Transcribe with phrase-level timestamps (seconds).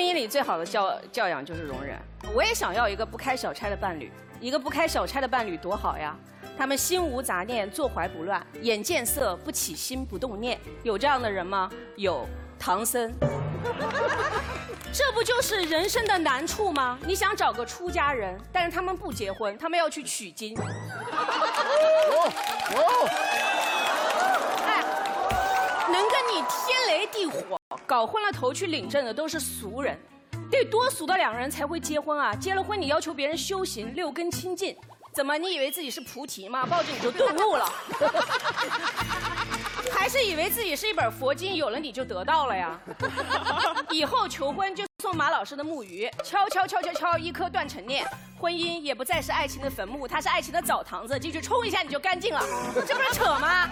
[0.00, 2.00] 婚姻里最好的教教养就是容忍。
[2.34, 6.16] 我也想要一个不开小差的伴侣，一个不开小差的伴侣多好呀！
[6.56, 10.58] 他们心无杂念，坐怀不乱，眼见色不起心不动念。
[10.84, 11.70] 有这样的人吗？
[11.96, 12.26] 有，
[12.58, 13.12] 唐僧。
[14.90, 16.98] 这不就是人生的难处吗？
[17.02, 20.56] 你想找个出家人，但是他们不结婚，他们要去取经。
[24.66, 24.82] 哎，
[25.88, 27.60] 能跟你天雷地火，
[28.00, 29.94] 搞昏了头去领证的都是俗人，
[30.50, 32.34] 得多俗的两个人才会结婚啊！
[32.34, 34.74] 结了婚你要求别人修行六根清净，
[35.12, 36.64] 怎么你以为自己是菩提吗？
[36.64, 37.70] 抱着你就顿悟了？
[39.92, 42.80] 还是以为自己是一本佛经，有了你就得到了呀？
[43.90, 48.08] 以后求婚就送马老师的木鱼，敲敲敲敲敲，一颗断成念。
[48.40, 52.40] 婚姻也不再是爱情的坟墓，它是爱情的澡堂子，进去冲一下你就干净了，
[52.88, 53.68] 这不是扯吗？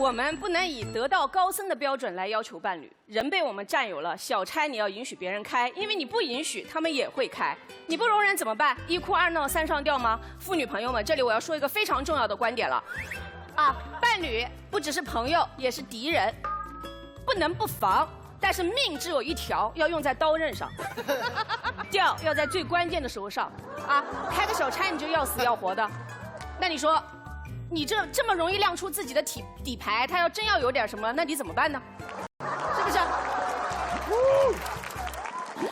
[0.00, 2.90] 我们不能以得道高僧的标准来要求伴侣。
[3.04, 7.54] 人被我们占有了，小差你要允许别人开，因为你不允许，他们也会开。
[7.86, 8.74] 你不容忍怎么办？
[8.88, 10.18] 一哭二闹三上吊吗？
[10.38, 12.82] 妇女朋友们，这里我要说一个非常重要的观点了。
[13.54, 16.34] 啊，伴侣不只是朋友，也是敌人，
[17.26, 18.08] 不能不防。
[18.40, 20.70] 但是命只有一条，要用在刀刃上，
[21.92, 23.52] 吊要在最关键的时候上。
[23.86, 25.86] 啊，开个小差你就要死要活的，
[26.58, 27.02] 那你说，
[27.72, 31.80] 你这这么容易亮出自己的底底牌，他要真要有点什么，那你怎么办呢？
[32.76, 32.98] 是不是？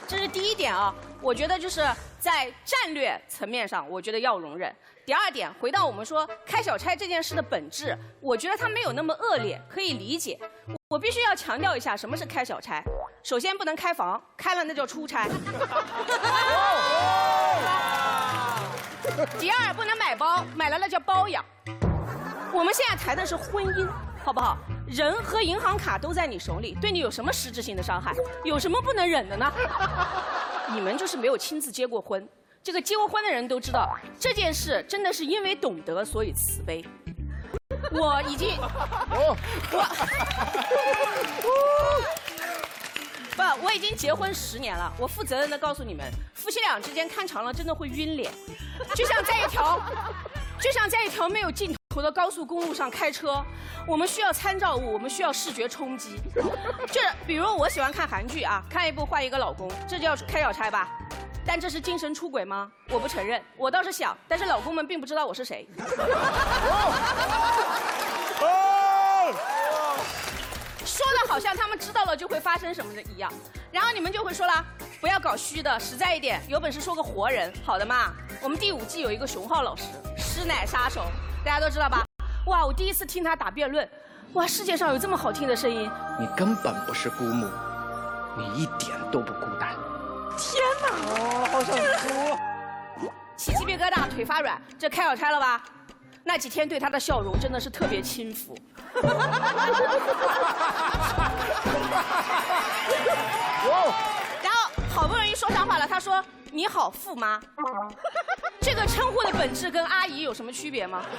[0.07, 1.85] 这是第一点啊，我觉得就是
[2.21, 4.73] 在战略层面上，我觉得要容忍。
[5.05, 10.39] 第二点，回到我们说开小差这件事的本质，我觉得它没有那么恶劣，可以理解。
[10.89, 12.81] 我必须要强调一下，什么是开小差？
[13.25, 15.27] 首先不能开房，开了那叫出差。
[19.41, 21.45] 第二，不能买包，买了那叫包养。
[22.53, 23.87] 我们现在谈的是婚姻，
[24.25, 24.57] 好不好？
[24.87, 28.15] 人和银行卡都在你手里，对你有什么实质性的伤害？
[28.45, 29.53] 有什么不能忍的呢？
[30.73, 32.27] 你们就是没有亲自结过婚，
[32.63, 36.85] 这个结过婚的人都知道，这件事真的是因为懂得所以慈悲。
[37.93, 38.57] 我已经，
[39.11, 39.37] 我，
[43.37, 44.93] 不，我已经结婚十年了。
[44.99, 48.33] 我负责任的告诉你们，夫妻俩之间看长了真的会晕脸，
[48.95, 49.81] 就像在一条，
[50.61, 53.45] 就像在一条没有尽头的高速公路上开车，
[53.87, 56.21] 我们需要参照物，我们需要视觉冲击。
[56.87, 60.89] 就是比如我喜欢看韩剧啊，看一部换一个老公，这叫开小差吧。
[61.47, 62.71] 但这是精神出轨吗？
[62.91, 65.69] 我不承认，我倒是想，但是老公们并不知道我是谁。
[70.85, 73.33] 说的好像他们知道了就会发生什么的一样，
[73.71, 74.65] 然后你们就会说了，
[75.01, 77.53] 不要搞虚的，实在一点，有本事说个活人。
[77.65, 79.85] 好的嘛，我们第五季有一个熊浩老师，
[80.17, 81.05] 师奶杀手，
[81.49, 82.05] 大家都知道吧？
[82.45, 83.89] 哇，我第一次听他打辩论，
[84.35, 85.91] 哇，世界上有这么好听的声音。
[86.21, 87.49] 你根本不是孤母，
[88.37, 89.71] 你一点都不孤单。
[90.37, 90.89] 天哪！
[91.09, 92.37] 哦，好想哭，
[93.35, 95.63] 起鸡皮疙瘩，腿发软，这开小差了吧？
[96.23, 98.55] 那几天对他的笑容真的是特别轻浮。
[99.01, 99.09] 然
[103.75, 103.95] 后
[104.91, 107.41] 好不容易说上话了，他说：“你好，富妈。”
[108.61, 111.03] 这个称呼的本质跟阿姨有什么区别吗？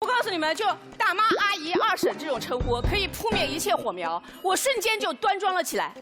[0.00, 0.66] 我告诉你们，就
[0.98, 4.22] 大妈、阿姨、二婶这种称呼，可以扑灭一切火苗。
[4.42, 5.92] 我瞬间就端庄了起来。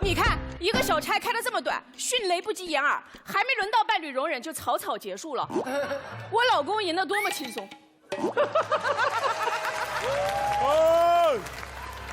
[0.00, 5.48] 你看，一个小差开的这么短，迅雷不及掩耳，还没轮到伴侣容忍就草草结束了。
[6.30, 7.68] 我老公赢得多么轻松！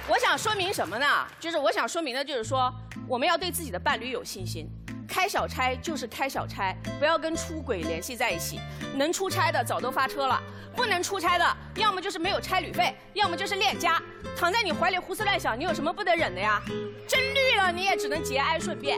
[0.07, 1.05] 我想说明什么呢？
[1.37, 2.73] 就是我想说明的，就是说
[3.09, 4.69] 我们要对自己的伴侣有信心。
[5.05, 8.57] 开小差就是开小差，不要跟出轨联系在一起。
[8.95, 10.41] 能出差的早都发车了，
[10.77, 14.01] 不能出差的，要么就是没有差旅费，要么就是恋家，
[14.37, 16.61] 躺在你怀里胡思乱想，你有什么不能忍的呀？
[17.05, 18.97] 真绿了，你也只能节哀顺变。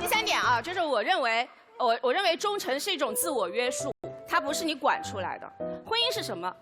[0.00, 1.48] 第三点啊，就是我认为，
[1.78, 3.94] 我我认为忠诚是一种自我约束，
[4.26, 5.48] 它不是你管出来的。
[5.86, 6.52] 婚姻是什么？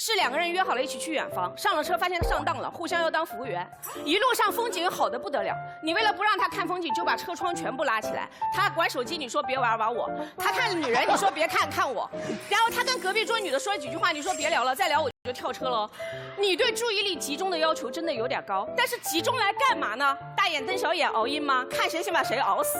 [0.00, 3.68] 是两个人约好了一起去远方，上了车发现上当了，互相要当服务员。
[4.04, 5.52] 一路上风景好的不得了，
[5.82, 8.28] 你为了不让他看风景，就把车窗全部拉起来。
[8.54, 10.08] 他玩手机，你说别玩玩我；
[10.38, 12.08] 他看女人，你说别看看我。
[12.48, 15.90] 然后他跟隔壁桌女的说几句话，你说别聊了，再聊我就跳车了。
[16.38, 20.16] 你对注意力集中的要求真的有点高，但是集中来干嘛呢？
[20.36, 21.66] 大眼瞪小眼熬鹰吗？
[21.70, 22.78] 看谁先把谁熬死。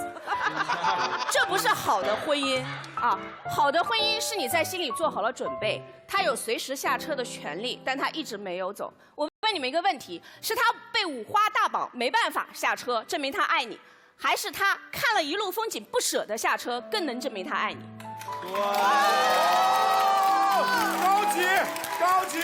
[1.31, 2.63] 这不是好的婚姻
[2.95, 3.19] 啊！
[3.51, 8.93] 好的婚姻是你在心里做好了准备，他有随时下车的权利，但他一直没有走。
[9.15, 13.79] 我问你们一个问题：是他被五花大绑没办法下车，证明他爱你，
[14.17, 17.85] 还是他看了一路风景不舍得下车，更能证明他爱你？
[18.53, 19.98] 哇！
[21.39, 21.45] 高级，
[22.01, 22.41] 高级。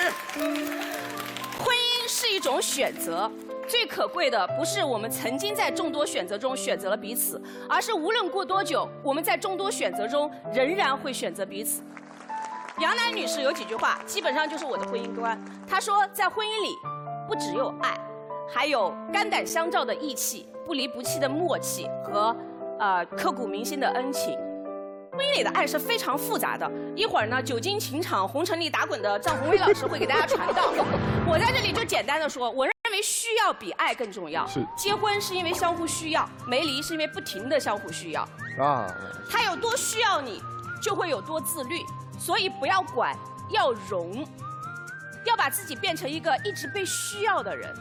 [1.58, 3.30] 婚姻是一种选择。
[3.66, 11.82] 最可贵的不是我们曾经在众多选择中选择了彼此，而是无论过多久，我们在众多选择中仍然会选择彼此。
[12.78, 15.42] 杨楠女士有几句话，基本上就是我的婚姻观。
[15.66, 16.76] 她说，在婚姻里，
[17.26, 17.98] 不只有爱，
[18.48, 22.36] 还有肝胆相照的义气、不离不弃的默契和
[22.78, 24.38] 呃刻骨铭心的恩情。
[25.14, 30.72] 婚姻里的爱是非常复杂的，一会儿呢，久经情场、红尘里打滚的张宏威老师会给大家传道。
[31.26, 34.44] 我在这里就简单的说，我认为需要比爱更重要。
[34.48, 38.22] 是结婚是因为相互需要，没离是因为不停的相互需要。
[38.58, 38.92] 啊，
[39.30, 40.42] 他有多需要你，
[40.82, 41.78] 就会有多自律。
[42.18, 43.16] 所以不要管，
[43.50, 44.26] 要容，
[45.24, 47.72] 要把自己变成一个一直被需要的人，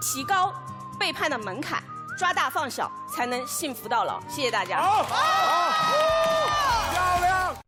[0.00, 0.54] 提高
[0.98, 1.82] 背叛的门槛，
[2.16, 4.20] 抓大放小，才能幸福到老。
[4.28, 4.80] 谢谢大家。
[4.80, 5.04] 好，
[6.92, 7.18] 漂